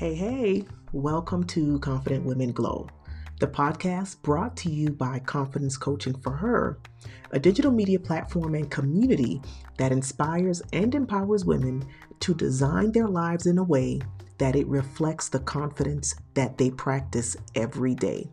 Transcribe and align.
Hey, 0.00 0.14
hey, 0.14 0.64
welcome 0.92 1.44
to 1.48 1.78
Confident 1.80 2.24
Women 2.24 2.52
Glow, 2.52 2.88
the 3.38 3.46
podcast 3.46 4.22
brought 4.22 4.56
to 4.56 4.70
you 4.70 4.88
by 4.92 5.18
Confidence 5.18 5.76
Coaching 5.76 6.14
for 6.22 6.32
Her, 6.32 6.78
a 7.32 7.38
digital 7.38 7.70
media 7.70 8.00
platform 8.00 8.54
and 8.54 8.70
community 8.70 9.42
that 9.76 9.92
inspires 9.92 10.62
and 10.72 10.94
empowers 10.94 11.44
women 11.44 11.84
to 12.20 12.32
design 12.32 12.92
their 12.92 13.08
lives 13.08 13.44
in 13.44 13.58
a 13.58 13.62
way 13.62 14.00
that 14.38 14.56
it 14.56 14.66
reflects 14.68 15.28
the 15.28 15.40
confidence 15.40 16.14
that 16.32 16.56
they 16.56 16.70
practice 16.70 17.36
every 17.54 17.94
day. 17.94 18.26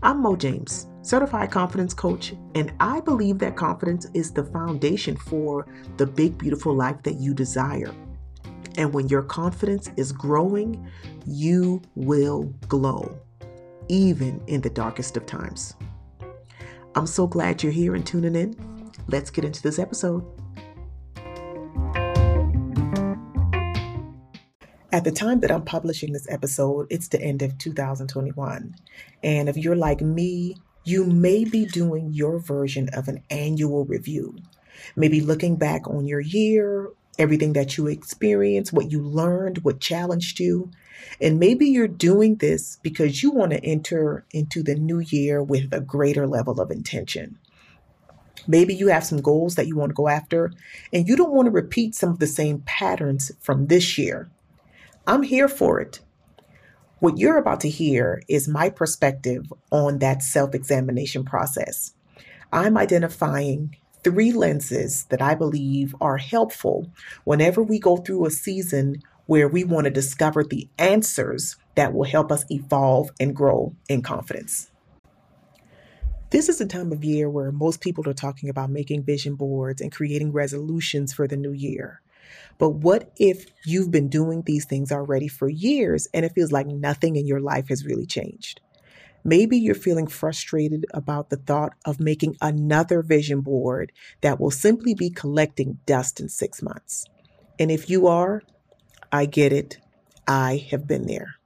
I'm 0.00 0.22
Mo 0.22 0.36
James, 0.36 0.86
certified 1.02 1.50
confidence 1.50 1.92
coach, 1.92 2.34
and 2.54 2.72
I 2.78 3.00
believe 3.00 3.40
that 3.40 3.56
confidence 3.56 4.06
is 4.14 4.30
the 4.30 4.44
foundation 4.44 5.16
for 5.16 5.66
the 5.96 6.06
big, 6.06 6.38
beautiful 6.38 6.72
life 6.72 7.02
that 7.02 7.16
you 7.16 7.34
desire. 7.34 7.92
And 8.76 8.92
when 8.92 9.08
your 9.08 9.22
confidence 9.22 9.90
is 9.96 10.12
growing, 10.12 10.86
you 11.26 11.80
will 11.94 12.44
glow, 12.68 13.16
even 13.88 14.42
in 14.46 14.60
the 14.60 14.70
darkest 14.70 15.16
of 15.16 15.26
times. 15.26 15.74
I'm 16.96 17.06
so 17.06 17.26
glad 17.26 17.62
you're 17.62 17.72
here 17.72 17.94
and 17.94 18.06
tuning 18.06 18.36
in. 18.36 18.92
Let's 19.08 19.30
get 19.30 19.44
into 19.44 19.62
this 19.62 19.78
episode. 19.78 20.24
At 24.92 25.02
the 25.02 25.10
time 25.12 25.40
that 25.40 25.50
I'm 25.50 25.64
publishing 25.64 26.12
this 26.12 26.30
episode, 26.30 26.86
it's 26.88 27.08
the 27.08 27.20
end 27.20 27.42
of 27.42 27.58
2021. 27.58 28.74
And 29.24 29.48
if 29.48 29.56
you're 29.56 29.74
like 29.74 30.00
me, 30.00 30.56
you 30.84 31.04
may 31.04 31.44
be 31.44 31.66
doing 31.66 32.12
your 32.12 32.38
version 32.38 32.88
of 32.92 33.08
an 33.08 33.22
annual 33.28 33.84
review. 33.86 34.36
Maybe 34.94 35.20
looking 35.20 35.56
back 35.56 35.88
on 35.88 36.06
your 36.06 36.20
year 36.20 36.90
everything 37.18 37.52
that 37.54 37.76
you 37.76 37.86
experienced, 37.86 38.72
what 38.72 38.90
you 38.90 39.02
learned, 39.02 39.58
what 39.58 39.80
challenged 39.80 40.40
you. 40.40 40.70
And 41.20 41.38
maybe 41.38 41.66
you're 41.66 41.88
doing 41.88 42.36
this 42.36 42.78
because 42.82 43.22
you 43.22 43.30
want 43.30 43.52
to 43.52 43.64
enter 43.64 44.24
into 44.32 44.62
the 44.62 44.74
new 44.74 45.00
year 45.00 45.42
with 45.42 45.72
a 45.72 45.80
greater 45.80 46.26
level 46.26 46.60
of 46.60 46.70
intention. 46.70 47.38
Maybe 48.46 48.74
you 48.74 48.88
have 48.88 49.04
some 49.04 49.20
goals 49.20 49.54
that 49.54 49.66
you 49.66 49.76
want 49.76 49.90
to 49.90 49.94
go 49.94 50.08
after, 50.08 50.52
and 50.92 51.08
you 51.08 51.16
don't 51.16 51.32
want 51.32 51.46
to 51.46 51.52
repeat 51.52 51.94
some 51.94 52.10
of 52.10 52.18
the 52.18 52.26
same 52.26 52.62
patterns 52.66 53.32
from 53.40 53.68
this 53.68 53.96
year. 53.96 54.30
I'm 55.06 55.22
here 55.22 55.48
for 55.48 55.80
it. 55.80 56.00
What 56.98 57.18
you're 57.18 57.38
about 57.38 57.60
to 57.60 57.68
hear 57.68 58.22
is 58.28 58.48
my 58.48 58.70
perspective 58.70 59.52
on 59.70 59.98
that 59.98 60.22
self 60.22 60.54
examination 60.54 61.24
process. 61.24 61.94
I'm 62.52 62.76
identifying 62.76 63.76
three 64.04 64.32
lenses 64.32 65.04
that 65.06 65.22
I 65.22 65.34
believe 65.34 65.96
are 66.00 66.18
helpful 66.18 66.90
whenever 67.24 67.62
we 67.62 67.78
go 67.78 67.96
through 67.96 68.26
a 68.26 68.30
season 68.30 69.02
where 69.26 69.48
we 69.48 69.64
want 69.64 69.86
to 69.86 69.90
discover 69.90 70.44
the 70.44 70.68
answers 70.78 71.56
that 71.74 71.94
will 71.94 72.04
help 72.04 72.30
us 72.30 72.44
evolve 72.50 73.10
and 73.18 73.34
grow 73.34 73.74
in 73.88 74.02
confidence. 74.02 74.70
This 76.30 76.48
is 76.48 76.60
a 76.60 76.66
time 76.66 76.92
of 76.92 77.04
year 77.04 77.30
where 77.30 77.50
most 77.50 77.80
people 77.80 78.08
are 78.08 78.14
talking 78.14 78.48
about 78.48 78.68
making 78.68 79.04
vision 79.04 79.36
boards 79.36 79.80
and 79.80 79.90
creating 79.90 80.32
resolutions 80.32 81.12
for 81.12 81.26
the 81.26 81.36
new 81.36 81.52
year. 81.52 82.02
But 82.58 82.70
what 82.70 83.12
if 83.16 83.46
you've 83.64 83.90
been 83.90 84.08
doing 84.08 84.42
these 84.42 84.64
things 84.64 84.92
already 84.92 85.28
for 85.28 85.48
years 85.48 86.08
and 86.12 86.24
it 86.24 86.32
feels 86.34 86.52
like 86.52 86.66
nothing 86.66 87.16
in 87.16 87.26
your 87.26 87.40
life 87.40 87.68
has 87.68 87.86
really 87.86 88.06
changed? 88.06 88.60
Maybe 89.24 89.56
you're 89.56 89.74
feeling 89.74 90.06
frustrated 90.06 90.84
about 90.92 91.30
the 91.30 91.36
thought 91.36 91.72
of 91.86 91.98
making 91.98 92.36
another 92.42 93.02
vision 93.02 93.40
board 93.40 93.90
that 94.20 94.38
will 94.38 94.50
simply 94.50 94.94
be 94.94 95.08
collecting 95.08 95.78
dust 95.86 96.20
in 96.20 96.28
six 96.28 96.62
months. 96.62 97.06
And 97.58 97.70
if 97.70 97.88
you 97.88 98.06
are, 98.06 98.42
I 99.10 99.24
get 99.24 99.52
it. 99.52 99.78
I 100.28 100.66
have 100.70 100.86
been 100.86 101.06
there. 101.06 101.36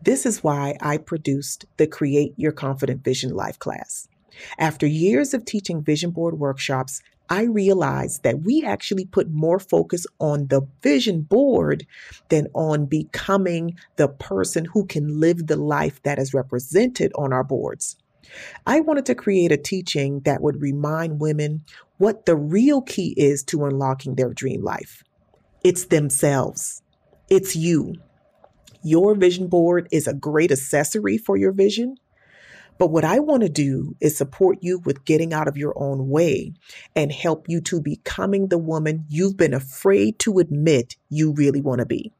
This 0.00 0.24
is 0.24 0.42
why 0.42 0.76
I 0.80 0.96
produced 0.96 1.66
the 1.76 1.86
Create 1.86 2.32
Your 2.36 2.52
Confident 2.52 3.04
Vision 3.04 3.34
Life 3.34 3.58
class. 3.58 4.08
After 4.58 4.86
years 4.86 5.34
of 5.34 5.44
teaching 5.44 5.82
vision 5.82 6.10
board 6.10 6.38
workshops, 6.38 7.02
I 7.30 7.42
realized 7.42 8.22
that 8.22 8.40
we 8.42 8.64
actually 8.64 9.04
put 9.04 9.30
more 9.30 9.58
focus 9.58 10.06
on 10.18 10.46
the 10.48 10.62
vision 10.82 11.22
board 11.22 11.86
than 12.30 12.48
on 12.54 12.86
becoming 12.86 13.76
the 13.96 14.08
person 14.08 14.64
who 14.64 14.86
can 14.86 15.20
live 15.20 15.46
the 15.46 15.56
life 15.56 16.02
that 16.04 16.18
is 16.18 16.32
represented 16.32 17.12
on 17.14 17.32
our 17.32 17.44
boards. 17.44 17.96
I 18.66 18.80
wanted 18.80 19.06
to 19.06 19.14
create 19.14 19.52
a 19.52 19.56
teaching 19.56 20.20
that 20.20 20.42
would 20.42 20.60
remind 20.60 21.20
women 21.20 21.64
what 21.98 22.26
the 22.26 22.36
real 22.36 22.82
key 22.82 23.14
is 23.16 23.42
to 23.44 23.64
unlocking 23.64 24.14
their 24.14 24.32
dream 24.32 24.62
life. 24.62 25.02
It's 25.64 25.86
themselves. 25.86 26.82
It's 27.28 27.56
you. 27.56 27.94
Your 28.82 29.14
vision 29.14 29.48
board 29.48 29.88
is 29.90 30.06
a 30.06 30.14
great 30.14 30.52
accessory 30.52 31.18
for 31.18 31.36
your 31.36 31.52
vision, 31.52 31.96
but 32.78 32.88
what 32.88 33.04
I 33.04 33.18
want 33.18 33.42
to 33.42 33.48
do 33.48 33.96
is 34.00 34.16
support 34.16 34.58
you 34.60 34.78
with 34.78 35.04
getting 35.04 35.32
out 35.32 35.48
of 35.48 35.56
your 35.56 35.74
own 35.76 36.08
way 36.08 36.54
and 36.94 37.10
help 37.12 37.48
you 37.48 37.60
to 37.62 37.80
becoming 37.80 38.48
the 38.48 38.58
woman 38.58 39.04
you've 39.08 39.36
been 39.36 39.54
afraid 39.54 40.18
to 40.20 40.38
admit 40.38 40.96
you 41.08 41.32
really 41.32 41.60
want 41.60 41.80
to 41.80 41.86
be. 41.86 42.12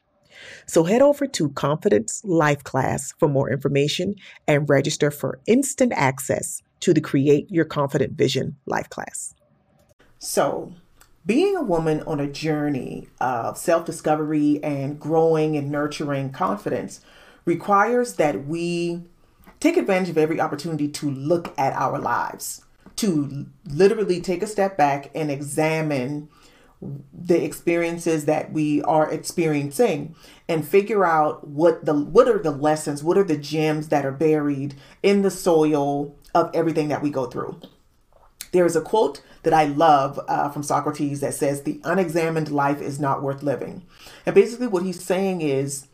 So 0.66 0.84
head 0.84 1.02
over 1.02 1.26
to 1.26 1.48
Confidence 1.50 2.22
Life 2.24 2.64
Class 2.64 3.12
for 3.18 3.28
more 3.28 3.50
information 3.50 4.14
and 4.46 4.68
register 4.68 5.10
for 5.10 5.40
instant 5.46 5.92
access 5.94 6.62
to 6.80 6.92
the 6.92 7.00
Create 7.00 7.50
Your 7.50 7.64
Confident 7.64 8.12
Vision 8.12 8.56
Life 8.66 8.88
Class. 8.88 9.34
So, 10.18 10.74
being 11.26 11.56
a 11.56 11.62
woman 11.62 12.02
on 12.06 12.20
a 12.20 12.30
journey 12.30 13.08
of 13.20 13.58
self 13.58 13.84
discovery 13.84 14.60
and 14.62 14.98
growing 14.98 15.56
and 15.56 15.70
nurturing 15.70 16.30
confidence 16.30 17.00
requires 17.44 18.14
that 18.14 18.46
we 18.46 19.02
take 19.60 19.76
advantage 19.76 20.10
of 20.10 20.18
every 20.18 20.40
opportunity 20.40 20.88
to 20.88 21.10
look 21.10 21.52
at 21.58 21.72
our 21.74 21.98
lives, 21.98 22.64
to 22.96 23.46
literally 23.64 24.20
take 24.20 24.42
a 24.42 24.46
step 24.46 24.76
back 24.76 25.10
and 25.14 25.30
examine 25.30 26.28
the 27.12 27.42
experiences 27.42 28.26
that 28.26 28.52
we 28.52 28.82
are 28.82 29.10
experiencing 29.10 30.14
and 30.48 30.66
figure 30.66 31.04
out 31.04 31.46
what 31.46 31.84
the 31.84 31.94
what 31.94 32.28
are 32.28 32.38
the 32.38 32.52
lessons 32.52 33.02
what 33.02 33.18
are 33.18 33.24
the 33.24 33.36
gems 33.36 33.88
that 33.88 34.06
are 34.06 34.12
buried 34.12 34.74
in 35.02 35.22
the 35.22 35.30
soil 35.30 36.14
of 36.34 36.50
everything 36.54 36.88
that 36.88 37.02
we 37.02 37.10
go 37.10 37.26
through. 37.26 37.60
There 38.52 38.64
is 38.64 38.76
a 38.76 38.80
quote 38.80 39.22
that 39.42 39.52
i 39.52 39.64
love 39.64 40.20
uh, 40.28 40.48
from 40.50 40.62
socrates 40.62 41.20
that 41.20 41.34
says 41.34 41.62
the 41.62 41.80
unexamined 41.84 42.50
life 42.50 42.80
is 42.80 43.00
not 43.00 43.22
worth 43.22 43.42
living. 43.42 43.84
And 44.24 44.34
basically 44.34 44.66
what 44.66 44.84
he's 44.84 45.02
saying 45.02 45.40
is 45.40 45.88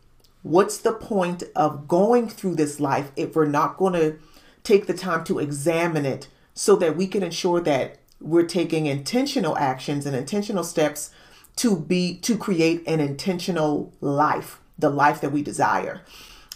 what's 0.45 0.77
the 0.77 0.93
point 0.93 1.41
of 1.55 1.87
going 1.87 2.29
through 2.29 2.53
this 2.53 2.79
life 2.79 3.11
if 3.15 3.35
we're 3.35 3.47
not 3.47 3.77
going 3.77 3.93
to 3.93 4.15
take 4.63 4.85
the 4.85 4.93
time 4.93 5.23
to 5.23 5.39
examine 5.39 6.05
it 6.05 6.27
so 6.53 6.75
that 6.75 6.95
we 6.95 7.07
can 7.07 7.23
ensure 7.23 7.59
that 7.59 7.97
we're 8.21 8.45
taking 8.45 8.85
intentional 8.85 9.57
actions 9.57 10.05
and 10.05 10.15
intentional 10.15 10.63
steps 10.63 11.09
to 11.55 11.75
be 11.75 12.15
to 12.19 12.37
create 12.37 12.87
an 12.87 12.99
intentional 12.99 13.91
life 14.01 14.59
the 14.77 14.89
life 14.89 15.19
that 15.19 15.31
we 15.31 15.41
desire. 15.41 16.01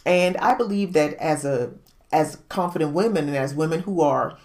And 0.06 0.38
i 0.38 0.54
believe 0.54 0.94
that 0.94 1.16
as 1.16 1.44
a 1.44 1.72
as 2.12 2.38
confident 2.48 2.94
women 2.94 3.28
and 3.28 3.36
as 3.36 3.56
women 3.56 3.82
who 3.82 4.02
are 4.02 4.38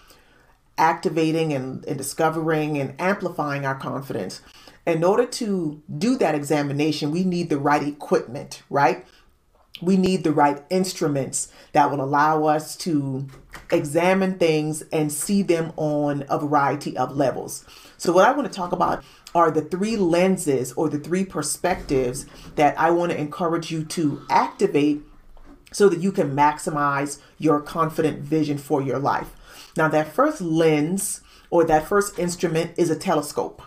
activating 0.75 1.53
and, 1.53 1.85
and 1.85 1.99
discovering 1.99 2.79
and 2.79 2.99
amplifying 2.99 3.63
our 3.63 3.75
confidence 3.75 4.41
in 4.87 5.03
order 5.03 5.25
to 5.25 5.83
do 5.99 6.17
that 6.17 6.33
examination 6.33 7.11
we 7.11 7.23
need 7.23 7.49
the 7.49 7.59
right 7.59 7.83
equipment 7.83 8.63
right 8.71 9.05
we 9.81 9.97
need 9.97 10.23
the 10.23 10.31
right 10.31 10.63
instruments 10.69 11.51
that 11.73 11.91
will 11.91 12.01
allow 12.01 12.45
us 12.45 12.75
to 12.77 13.27
examine 13.71 14.37
things 14.37 14.83
and 14.93 15.11
see 15.11 15.41
them 15.41 15.73
on 15.75 16.23
a 16.29 16.39
variety 16.39 16.95
of 16.97 17.15
levels. 17.15 17.65
So, 17.97 18.13
what 18.13 18.27
I 18.27 18.31
want 18.31 18.51
to 18.51 18.55
talk 18.55 18.71
about 18.71 19.03
are 19.33 19.51
the 19.51 19.61
three 19.61 19.97
lenses 19.97 20.71
or 20.73 20.87
the 20.87 20.99
three 20.99 21.25
perspectives 21.25 22.25
that 22.55 22.79
I 22.79 22.91
want 22.91 23.11
to 23.11 23.19
encourage 23.19 23.71
you 23.71 23.83
to 23.85 24.21
activate 24.29 25.01
so 25.71 25.89
that 25.89 25.99
you 25.99 26.11
can 26.11 26.35
maximize 26.35 27.19
your 27.37 27.59
confident 27.59 28.19
vision 28.19 28.57
for 28.57 28.81
your 28.81 28.99
life. 28.99 29.35
Now, 29.75 29.89
that 29.89 30.13
first 30.13 30.39
lens 30.39 31.19
or 31.49 31.65
that 31.65 31.85
first 31.85 32.17
instrument 32.17 32.71
is 32.77 32.89
a 32.89 32.95
telescope. 32.95 33.61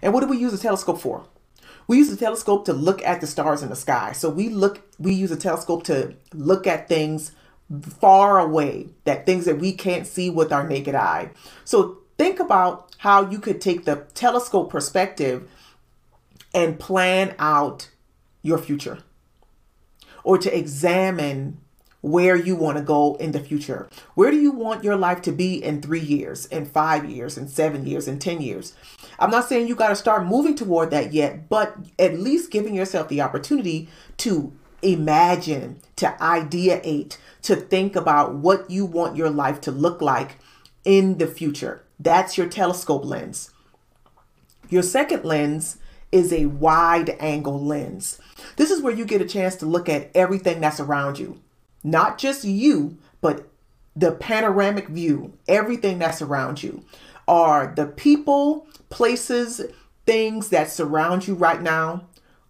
And 0.00 0.14
what 0.14 0.20
do 0.20 0.28
we 0.28 0.38
use 0.38 0.52
a 0.52 0.58
telescope 0.58 1.00
for? 1.00 1.24
We 1.88 1.96
use 1.96 2.12
a 2.12 2.16
telescope 2.16 2.66
to 2.66 2.72
look 2.72 3.02
at 3.02 3.20
the 3.20 3.26
stars 3.26 3.62
in 3.62 3.70
the 3.70 3.76
sky. 3.76 4.12
So 4.12 4.28
we 4.28 4.50
look, 4.50 4.82
we 4.98 5.12
use 5.12 5.32
a 5.32 5.36
telescope 5.36 5.82
to 5.84 6.14
look 6.32 6.66
at 6.66 6.86
things 6.86 7.32
far 7.82 8.38
away, 8.38 8.90
that 9.04 9.26
things 9.26 9.46
that 9.46 9.58
we 9.58 9.72
can't 9.72 10.06
see 10.06 10.30
with 10.30 10.52
our 10.52 10.68
naked 10.68 10.94
eye. 10.94 11.30
So 11.64 11.98
think 12.18 12.38
about 12.40 12.94
how 12.98 13.28
you 13.28 13.38
could 13.38 13.60
take 13.60 13.84
the 13.84 14.06
telescope 14.14 14.70
perspective 14.70 15.50
and 16.54 16.78
plan 16.78 17.34
out 17.38 17.90
your 18.42 18.58
future 18.58 18.98
or 20.24 20.36
to 20.38 20.56
examine 20.56 21.58
where 22.10 22.36
you 22.36 22.56
want 22.56 22.78
to 22.78 22.82
go 22.82 23.14
in 23.16 23.32
the 23.32 23.40
future. 23.40 23.88
Where 24.14 24.30
do 24.30 24.38
you 24.38 24.50
want 24.50 24.84
your 24.84 24.96
life 24.96 25.22
to 25.22 25.32
be 25.32 25.62
in 25.62 25.82
three 25.82 26.00
years, 26.00 26.46
in 26.46 26.66
five 26.66 27.08
years, 27.08 27.36
in 27.36 27.48
seven 27.48 27.86
years, 27.86 28.08
in 28.08 28.18
10 28.18 28.40
years? 28.40 28.74
I'm 29.18 29.30
not 29.30 29.48
saying 29.48 29.68
you 29.68 29.74
got 29.74 29.88
to 29.88 29.96
start 29.96 30.26
moving 30.26 30.54
toward 30.54 30.90
that 30.90 31.12
yet, 31.12 31.48
but 31.48 31.76
at 31.98 32.18
least 32.18 32.50
giving 32.50 32.74
yourself 32.74 33.08
the 33.08 33.20
opportunity 33.20 33.88
to 34.18 34.52
imagine, 34.82 35.80
to 35.96 36.16
ideate, 36.20 37.16
to 37.42 37.56
think 37.56 37.96
about 37.96 38.34
what 38.34 38.70
you 38.70 38.84
want 38.84 39.16
your 39.16 39.30
life 39.30 39.60
to 39.62 39.70
look 39.70 40.00
like 40.00 40.38
in 40.84 41.18
the 41.18 41.26
future. 41.26 41.82
That's 41.98 42.38
your 42.38 42.48
telescope 42.48 43.04
lens. 43.04 43.50
Your 44.68 44.82
second 44.82 45.24
lens 45.24 45.78
is 46.12 46.32
a 46.32 46.46
wide 46.46 47.16
angle 47.20 47.62
lens. 47.62 48.20
This 48.56 48.70
is 48.70 48.82
where 48.82 48.94
you 48.94 49.04
get 49.04 49.20
a 49.20 49.26
chance 49.26 49.56
to 49.56 49.66
look 49.66 49.88
at 49.88 50.10
everything 50.14 50.60
that's 50.60 50.80
around 50.80 51.18
you, 51.18 51.40
not 51.82 52.18
just 52.18 52.44
you, 52.44 52.98
but 53.20 53.48
the 53.94 54.12
panoramic 54.12 54.88
view, 54.88 55.32
everything 55.48 55.98
that's 55.98 56.22
around 56.22 56.62
you 56.62 56.84
are 57.26 57.72
the 57.74 57.86
people, 57.86 58.66
places, 58.90 59.60
things 60.06 60.48
that 60.48 60.70
surround 60.70 61.26
you 61.26 61.34
right 61.34 61.60
now. 61.60 62.06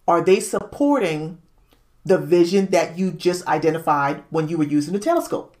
Are 0.07 0.23
they 0.23 0.39
supporting 0.39 1.39
the 2.05 2.17
vision 2.17 2.67
that 2.67 2.97
you 2.97 3.11
just 3.11 3.45
identified 3.47 4.23
when 4.29 4.47
you 4.47 4.57
were 4.57 4.63
using 4.63 4.93
the 4.93 4.99
telescope? 4.99 5.55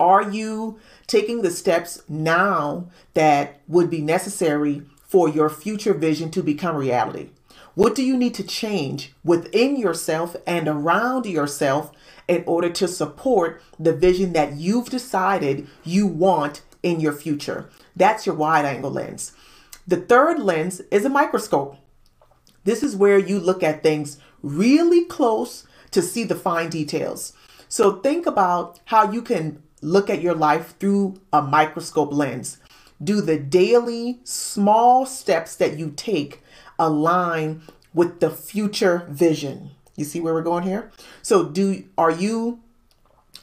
Are 0.00 0.30
you 0.30 0.78
taking 1.06 1.42
the 1.42 1.50
steps 1.50 2.02
now 2.08 2.88
that 3.14 3.60
would 3.68 3.88
be 3.88 4.00
necessary 4.00 4.82
for 5.06 5.28
your 5.28 5.48
future 5.48 5.94
vision 5.94 6.30
to 6.32 6.42
become 6.42 6.76
reality? 6.76 7.30
What 7.74 7.94
do 7.94 8.02
you 8.02 8.16
need 8.16 8.34
to 8.34 8.42
change 8.42 9.12
within 9.24 9.76
yourself 9.76 10.36
and 10.46 10.68
around 10.68 11.26
yourself 11.26 11.92
in 12.28 12.44
order 12.46 12.70
to 12.70 12.88
support 12.88 13.62
the 13.78 13.92
vision 13.92 14.32
that 14.32 14.54
you've 14.54 14.90
decided 14.90 15.66
you 15.84 16.06
want 16.06 16.62
in 16.82 17.00
your 17.00 17.12
future? 17.12 17.70
That's 17.96 18.26
your 18.26 18.34
wide 18.34 18.64
angle 18.64 18.90
lens. 18.90 19.32
The 19.86 19.96
third 19.96 20.38
lens 20.38 20.80
is 20.90 21.04
a 21.04 21.10
microscope. 21.10 21.76
This 22.64 22.82
is 22.82 22.96
where 22.96 23.18
you 23.18 23.40
look 23.40 23.62
at 23.62 23.82
things 23.82 24.18
really 24.42 25.04
close 25.04 25.64
to 25.90 26.02
see 26.02 26.24
the 26.24 26.34
fine 26.34 26.70
details. 26.70 27.32
So 27.68 27.96
think 27.96 28.26
about 28.26 28.80
how 28.86 29.10
you 29.10 29.22
can 29.22 29.62
look 29.80 30.08
at 30.08 30.22
your 30.22 30.34
life 30.34 30.74
through 30.78 31.20
a 31.32 31.42
microscope 31.42 32.12
lens. 32.12 32.58
Do 33.02 33.20
the 33.20 33.38
daily 33.38 34.20
small 34.24 35.06
steps 35.06 35.56
that 35.56 35.78
you 35.78 35.92
take 35.96 36.42
align 36.78 37.62
with 37.92 38.20
the 38.20 38.30
future 38.30 39.06
vision? 39.10 39.72
You 39.96 40.04
see 40.04 40.20
where 40.20 40.34
we're 40.34 40.42
going 40.42 40.64
here? 40.64 40.90
So 41.22 41.44
do 41.44 41.84
are 41.98 42.10
you 42.10 42.60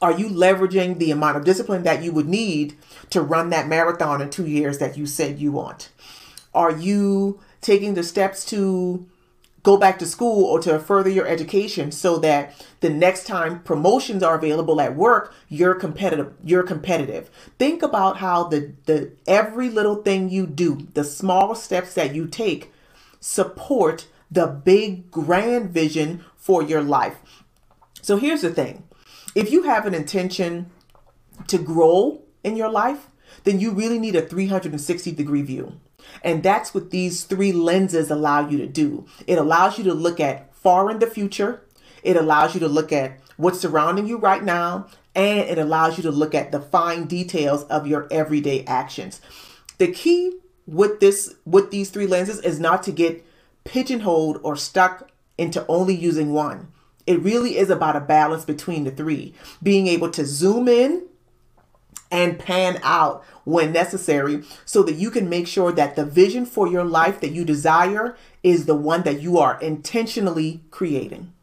are 0.01 0.11
you 0.11 0.29
leveraging 0.29 0.97
the 0.97 1.11
amount 1.11 1.37
of 1.37 1.43
discipline 1.43 1.83
that 1.83 2.03
you 2.03 2.11
would 2.11 2.27
need 2.27 2.77
to 3.09 3.21
run 3.21 3.49
that 3.49 3.67
marathon 3.67 4.21
in 4.21 4.29
2 4.29 4.47
years 4.47 4.77
that 4.77 4.97
you 4.97 5.05
said 5.05 5.39
you 5.39 5.51
want? 5.51 5.89
Are 6.53 6.71
you 6.71 7.39
taking 7.61 7.93
the 7.93 8.03
steps 8.03 8.45
to 8.45 9.07
go 9.63 9.77
back 9.77 9.99
to 9.99 10.05
school 10.05 10.45
or 10.45 10.59
to 10.59 10.79
further 10.79 11.09
your 11.09 11.27
education 11.27 11.91
so 11.91 12.17
that 12.17 12.53
the 12.79 12.89
next 12.89 13.27
time 13.27 13.59
promotions 13.59 14.23
are 14.23 14.35
available 14.35 14.79
at 14.79 14.95
work 14.95 15.33
you're 15.49 15.75
competitive 15.75 16.33
you're 16.43 16.63
competitive 16.63 17.29
think 17.57 17.83
about 17.83 18.17
how 18.17 18.45
the 18.45 18.71
the 18.85 19.11
every 19.27 19.69
little 19.69 19.95
thing 19.95 20.29
you 20.29 20.47
do 20.47 20.87
the 20.93 21.03
small 21.03 21.55
steps 21.55 21.93
that 21.93 22.15
you 22.15 22.25
take 22.25 22.71
support 23.19 24.07
the 24.31 24.47
big 24.47 25.09
grand 25.11 25.69
vision 25.71 26.23
for 26.39 26.63
your 26.63 26.81
life. 26.81 27.17
So 28.01 28.17
here's 28.17 28.41
the 28.41 28.49
thing. 28.49 28.87
If 29.35 29.51
you 29.51 29.63
have 29.63 29.85
an 29.85 29.93
intention 29.93 30.71
to 31.47 31.59
grow 31.59 32.23
in 32.43 32.55
your 32.55 32.71
life 32.71 33.09
then 33.43 33.59
you 33.59 33.71
really 33.71 33.99
need 33.99 34.15
a 34.15 34.21
360 34.21 35.11
degree 35.11 35.41
view. 35.41 35.79
And 36.23 36.43
that's 36.43 36.73
what 36.73 36.91
these 36.91 37.23
three 37.23 37.51
lenses 37.51 38.09
allow 38.09 38.47
you 38.47 38.57
to 38.57 38.67
do. 38.67 39.05
It 39.27 39.37
allows 39.37 39.77
you 39.77 39.83
to 39.85 39.93
look 39.93 40.19
at 40.19 40.53
far 40.55 40.89
in 40.89 40.99
the 40.99 41.07
future, 41.07 41.65
it 42.03 42.15
allows 42.15 42.53
you 42.53 42.59
to 42.61 42.67
look 42.67 42.91
at 42.91 43.19
what's 43.37 43.59
surrounding 43.59 44.07
you 44.07 44.17
right 44.17 44.43
now, 44.43 44.87
and 45.15 45.39
it 45.39 45.57
allows 45.57 45.97
you 45.97 46.03
to 46.03 46.11
look 46.11 46.35
at 46.35 46.51
the 46.51 46.59
fine 46.59 47.05
details 47.05 47.63
of 47.65 47.87
your 47.87 48.07
everyday 48.11 48.63
actions. 48.65 49.21
The 49.77 49.91
key 49.91 50.39
with 50.65 50.99
this 50.99 51.33
with 51.45 51.71
these 51.71 51.89
three 51.89 52.07
lenses 52.07 52.39
is 52.41 52.59
not 52.59 52.83
to 52.83 52.91
get 52.91 53.25
pigeonholed 53.63 54.39
or 54.43 54.55
stuck 54.55 55.09
into 55.39 55.65
only 55.67 55.95
using 55.95 56.33
one. 56.33 56.67
It 57.07 57.21
really 57.21 57.57
is 57.57 57.71
about 57.71 57.95
a 57.95 58.01
balance 58.01 58.45
between 58.45 58.83
the 58.83 58.91
three. 58.91 59.33
Being 59.63 59.87
able 59.87 60.11
to 60.11 60.25
zoom 60.25 60.67
in 60.67 61.07
and 62.11 62.37
pan 62.39 62.79
out 62.83 63.23
when 63.45 63.71
necessary 63.71 64.43
so 64.65 64.83
that 64.83 64.93
you 64.93 65.09
can 65.09 65.29
make 65.29 65.47
sure 65.47 65.71
that 65.71 65.95
the 65.95 66.05
vision 66.05 66.45
for 66.45 66.67
your 66.67 66.83
life 66.83 67.19
that 67.21 67.31
you 67.31 67.45
desire 67.45 68.15
is 68.43 68.65
the 68.65 68.75
one 68.75 69.03
that 69.03 69.21
you 69.21 69.37
are 69.37 69.59
intentionally 69.61 70.61
creating. 70.71 71.33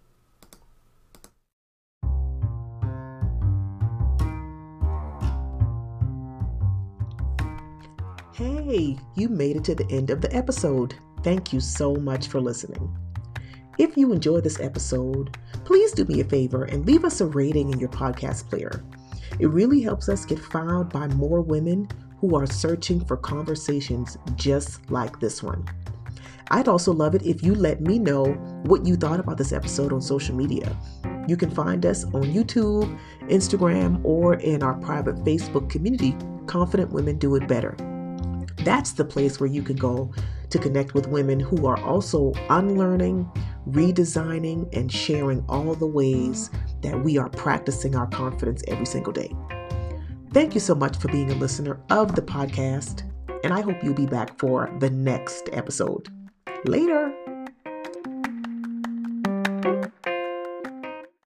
Hey, 8.35 8.99
you 9.15 9.31
made 9.31 9.57
it 9.57 9.65
to 9.65 9.75
the 9.75 9.87
end 9.91 10.11
of 10.11 10.21
the 10.21 10.35
episode. 10.37 10.95
Thank 11.23 11.53
you 11.53 11.61
so 11.61 11.97
much 11.97 12.29
for 12.29 12.39
listening. 12.39 12.95
If 13.79 13.97
you 13.97 14.13
enjoyed 14.13 14.45
this 14.45 14.61
episode, 14.61 15.37
please 15.65 15.93
do 15.93 16.05
me 16.07 16.21
a 16.21 16.25
favor 16.25 16.65
and 16.65 16.87
leave 16.87 17.05
us 17.05 17.21
a 17.21 17.27
rating 17.27 17.73
in 17.73 17.79
your 17.79 17.91
podcast 17.91 18.49
player. 18.49 18.83
It 19.39 19.49
really 19.49 19.83
helps 19.83 20.09
us 20.09 20.25
get 20.25 20.39
found 20.39 20.91
by 20.91 21.09
more 21.09 21.41
women 21.43 21.89
who 22.19 22.37
are 22.37 22.47
searching 22.47 23.05
for 23.05 23.17
conversations 23.17 24.17
just 24.37 24.91
like 24.91 25.21
this 25.21 25.43
one. 25.43 25.67
I'd 26.51 26.69
also 26.69 26.93
love 26.93 27.15
it 27.15 27.27
if 27.27 27.43
you 27.43 27.55
let 27.55 27.81
me 27.81 27.99
know 27.99 28.27
what 28.65 28.87
you 28.87 28.97
thought 28.97 29.21
about 29.21 29.37
this 29.37 29.53
episode 29.53 29.93
on 29.93 30.01
social 30.01 30.35
media. 30.35 30.75
You 31.29 31.37
can 31.37 31.51
find 31.51 31.85
us 31.85 32.05
on 32.05 32.23
YouTube, 32.23 32.99
Instagram, 33.29 34.01
or 34.05 34.35
in 34.35 34.63
our 34.63 34.75
private 34.75 35.17
Facebook 35.17 35.69
community, 35.69 36.17
Confident 36.47 36.93
Women 36.93 37.19
Do 37.19 37.35
It 37.35 37.49
Better. 37.49 37.77
That's 38.59 38.93
the 38.93 39.05
place 39.05 39.41
where 39.41 39.51
you 39.51 39.63
can 39.63 39.77
go 39.77 40.13
to 40.51 40.59
connect 40.59 40.95
with 40.95 41.09
women 41.09 41.41
who 41.41 41.67
are 41.67 41.79
also 41.81 42.33
unlearning, 42.51 43.31
redesigning, 43.69 44.69
and 44.77 44.91
sharing 44.91 45.45
all 45.49 45.75
the 45.75 45.87
ways 45.87 46.51
that 46.83 47.03
we 47.03 47.19
are 47.19 47.29
practicing 47.29 47.97
our 47.97 48.07
confidence 48.07 48.63
every 48.69 48.87
single 48.87 49.13
day. 49.13 49.33
Thank 50.33 50.55
you 50.55 50.61
so 50.61 50.75
much 50.75 50.99
for 50.99 51.09
being 51.09 51.31
a 51.31 51.35
listener 51.37 51.81
of 51.91 52.15
the 52.15 52.23
podcast, 52.23 53.11
and 53.43 53.53
I 53.53 53.61
hope 53.61 53.83
you'll 53.83 53.95
be 53.95 54.07
back 54.07 54.39
for 54.39 54.75
the 54.81 54.91
next 54.91 55.49
episode. 55.53 56.09
Later. 56.65 57.36